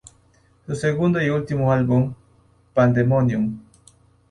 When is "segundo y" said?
0.75-1.29